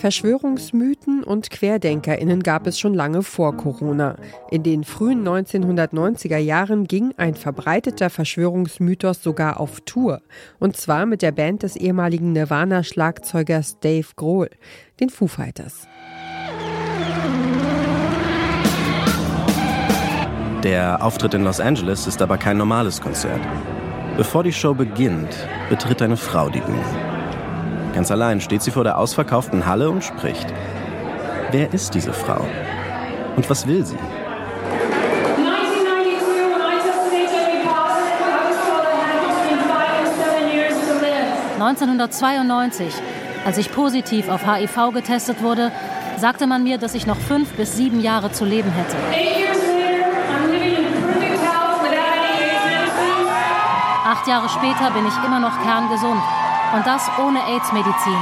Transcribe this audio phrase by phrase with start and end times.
[0.00, 4.16] Verschwörungsmythen und Querdenkerinnen gab es schon lange vor Corona.
[4.50, 10.22] In den frühen 1990er Jahren ging ein verbreiteter Verschwörungsmythos sogar auf Tour.
[10.58, 14.48] Und zwar mit der Band des ehemaligen Nirvana-Schlagzeugers Dave Grohl,
[15.00, 15.86] den Foo Fighters.
[20.62, 23.40] Der Auftritt in Los Angeles ist aber kein normales Konzert.
[24.16, 27.09] Bevor die Show beginnt, betritt eine Frau die Bühne.
[27.94, 30.46] Ganz allein steht sie vor der ausverkauften Halle und spricht.
[31.50, 32.46] Wer ist diese Frau?
[33.36, 33.98] Und was will sie?
[41.58, 42.94] 1992,
[43.44, 45.70] als ich positiv auf HIV getestet wurde,
[46.16, 48.96] sagte man mir, dass ich noch fünf bis sieben Jahre zu leben hätte.
[54.04, 56.20] Acht Jahre später bin ich immer noch kerngesund
[56.72, 58.16] und das ohne AIDS-Medizin.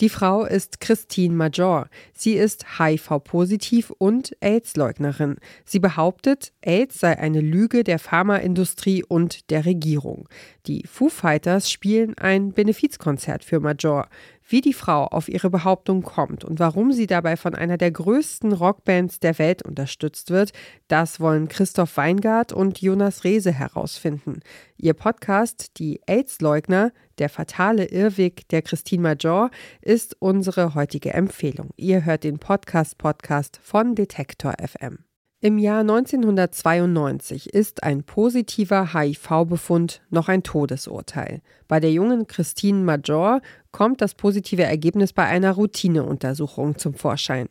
[0.00, 1.86] Die Frau ist Christine Major.
[2.14, 5.36] Sie ist HIV-positiv und AIDS-Leugnerin.
[5.66, 10.26] Sie behauptet, AIDS sei eine Lüge der Pharmaindustrie und der Regierung.
[10.66, 14.08] Die Foo Fighters spielen ein Benefizkonzert für Major.
[14.50, 18.52] Wie die Frau auf ihre Behauptung kommt und warum sie dabei von einer der größten
[18.52, 20.50] Rockbands der Welt unterstützt wird,
[20.88, 24.40] das wollen Christoph Weingart und Jonas Rehse herausfinden.
[24.76, 31.70] Ihr Podcast Die AIDS-Leugner, der fatale Irrweg der Christine Major, ist unsere heutige Empfehlung.
[31.76, 35.09] Ihr hört den Podcast-Podcast von Detektor FM.
[35.42, 41.40] Im Jahr 1992 ist ein positiver HIV-Befund noch ein Todesurteil.
[41.66, 43.40] Bei der jungen Christine Major
[43.72, 47.48] kommt das positive Ergebnis bei einer Routineuntersuchung zum Vorschein.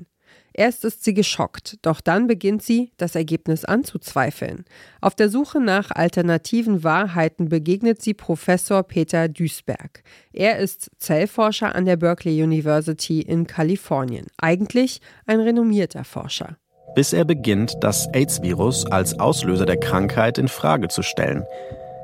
[0.54, 4.66] Erst ist sie geschockt, doch dann beginnt sie, das Ergebnis anzuzweifeln.
[5.02, 10.04] Auf der Suche nach alternativen Wahrheiten begegnet sie Professor Peter Duisberg.
[10.32, 16.60] Er ist Zellforscher an der Berkeley University in Kalifornien, eigentlich ein renommierter Forscher
[17.00, 21.46] bis er beginnt, das AIDS-Virus als Auslöser der Krankheit in Frage zu stellen.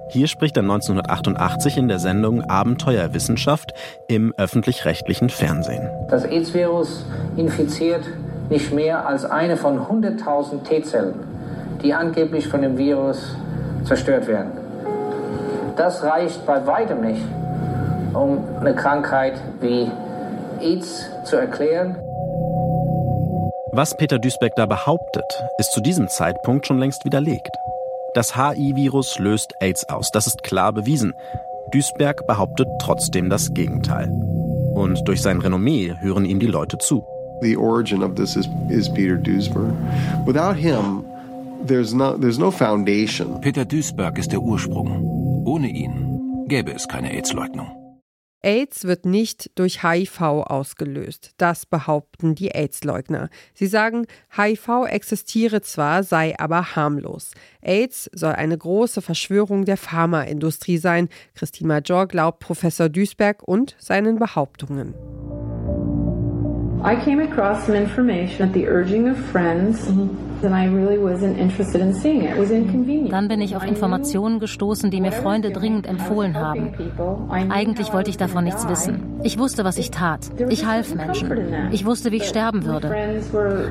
[0.08, 3.74] Hier spricht er 1988 in der Sendung Abenteuerwissenschaft
[4.08, 5.90] im öffentlich-rechtlichen Fernsehen.
[6.10, 7.04] Das AIDS-Virus
[7.36, 8.06] infiziert
[8.50, 11.16] nicht mehr als eine von 100.000 T-Zellen,
[11.84, 13.36] die angeblich von dem Virus
[13.84, 14.52] zerstört werden.
[15.76, 17.26] Das reicht bei weitem nicht,
[18.14, 19.92] um eine Krankheit wie
[20.62, 21.98] AIDS zu erklären.
[23.78, 25.26] Was Peter Duisberg da behauptet,
[25.58, 27.50] ist zu diesem Zeitpunkt schon längst widerlegt.
[28.14, 31.14] Das HI-Virus löst AIDS aus, das ist klar bewiesen.
[31.74, 34.10] Duisberg behauptet trotzdem das Gegenteil.
[34.76, 37.04] Und durch sein Renommee hören ihm die Leute zu.
[37.42, 39.74] The origin of this is, is Peter Duisberg.
[40.26, 41.04] Without him,
[41.68, 43.42] there's no, there's no foundation.
[43.42, 45.44] Peter Duisberg ist der Ursprung.
[45.46, 47.85] Ohne ihn gäbe es keine AIDS-Leugnung.
[48.46, 51.32] AIDS wird nicht durch HIV ausgelöst.
[51.38, 53.30] Das behaupten die AIDS-Leugner.
[53.56, 54.06] Sie sagen,
[54.38, 57.32] HIV existiere zwar, sei aber harmlos.
[57.62, 61.10] AIDS soll eine große Verschwörung der Pharmaindustrie sein.
[61.34, 64.94] Christine Major glaubt Professor Duisberg und seinen Behauptungen.
[66.84, 69.90] I came across some information at the urging of friends.
[69.90, 70.25] Mhm.
[73.10, 76.74] Dann bin ich auf Informationen gestoßen, die mir Freunde dringend empfohlen haben.
[77.30, 79.02] Eigentlich wollte ich davon nichts wissen.
[79.24, 80.20] Ich wusste, was ich tat.
[80.50, 81.32] Ich half Menschen.
[81.72, 82.94] Ich wusste, wie ich sterben würde.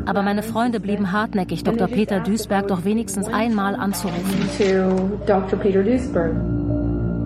[0.07, 1.89] Aber meine Freunde blieben hartnäckig, Dr.
[1.89, 4.49] Peter Duisberg doch wenigstens einmal anzurufen.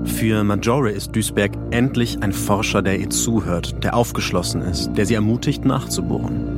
[0.04, 5.14] Für Majore ist Duisberg endlich ein Forscher, der ihr zuhört, der aufgeschlossen ist, der sie
[5.14, 6.57] ermutigt, nachzubohren.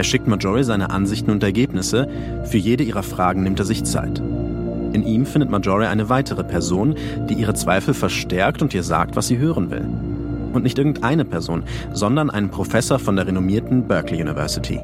[0.00, 2.08] Er schickt Marjorie seine Ansichten und Ergebnisse.
[2.46, 4.18] Für jede ihrer Fragen nimmt er sich Zeit.
[4.18, 6.94] In ihm findet Marjorie eine weitere Person,
[7.28, 9.86] die ihre Zweifel verstärkt und ihr sagt, was sie hören will.
[10.54, 14.80] Und nicht irgendeine Person, sondern einen Professor von der renommierten Berkeley University.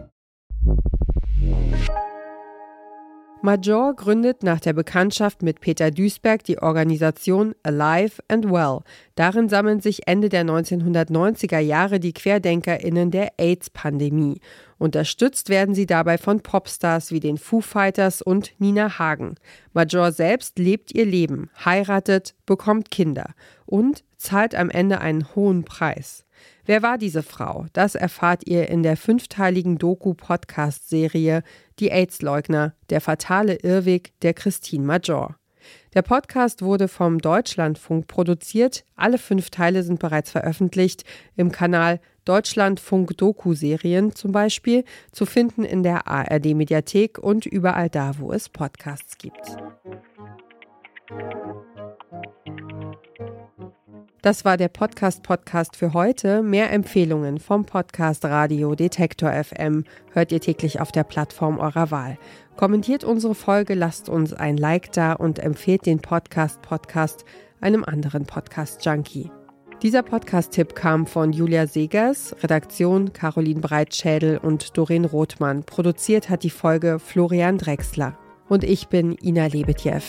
[3.46, 8.80] Major gründet nach der Bekanntschaft mit Peter Duisberg die Organisation Alive and Well.
[9.14, 14.40] Darin sammeln sich Ende der 1990er Jahre die QuerdenkerInnen der AIDS-Pandemie.
[14.78, 19.36] Unterstützt werden sie dabei von Popstars wie den Foo Fighters und Nina Hagen.
[19.72, 23.30] Major selbst lebt ihr Leben, heiratet, bekommt Kinder
[23.64, 26.25] und zahlt am Ende einen hohen Preis.
[26.64, 27.66] Wer war diese Frau?
[27.72, 31.42] Das erfahrt ihr in der fünfteiligen Doku-Podcast-Serie
[31.78, 35.36] Die AIDS-Leugner, der fatale Irrweg der Christine Major.
[35.94, 38.84] Der Podcast wurde vom Deutschlandfunk produziert.
[38.96, 41.04] Alle fünf Teile sind bereits veröffentlicht
[41.36, 48.32] im Kanal Deutschlandfunk Doku-Serien zum Beispiel, zu finden in der ARD-Mediathek und überall da, wo
[48.32, 49.56] es Podcasts gibt.
[54.26, 56.42] Das war der Podcast Podcast für heute.
[56.42, 62.18] Mehr Empfehlungen vom Podcast Radio Detektor FM hört ihr täglich auf der Plattform eurer Wahl.
[62.56, 67.24] Kommentiert unsere Folge, lasst uns ein Like da und empfehlt den Podcast Podcast
[67.60, 69.30] einem anderen Podcast Junkie.
[69.80, 75.62] Dieser Podcast-Tipp kam von Julia Segers, Redaktion Caroline Breitschädel und Doreen Rothmann.
[75.62, 78.18] Produziert hat die Folge Florian Drexler.
[78.48, 80.02] Und ich bin Ina Lebetjew.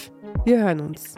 [0.43, 1.13] Wir hören uns.